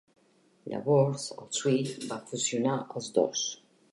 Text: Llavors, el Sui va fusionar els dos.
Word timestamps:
Llavors, 0.71 1.25
el 1.43 1.51
Sui 1.59 1.77
va 2.13 2.19
fusionar 2.31 2.79
els 3.01 3.13
dos. 3.19 3.47